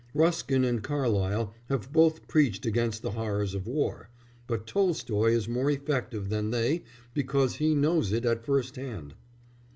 Ruskin 0.15 0.65
and 0.65 0.81
Carlyle 0.81 1.53
have 1.69 1.93
both 1.93 2.27
preached 2.27 2.65
against 2.65 3.03
the 3.03 3.11
horrors 3.11 3.53
of 3.53 3.67
war, 3.67 4.09
but 4.47 4.65
Tolstoy 4.65 5.33
is 5.33 5.47
more 5.47 5.69
effective 5.69 6.29
than 6.29 6.49
they 6.49 6.81
because 7.13 7.57
he 7.57 7.75
knows 7.75 8.11
it 8.11 8.25
at 8.25 8.43
first 8.43 8.77
hand. 8.77 9.13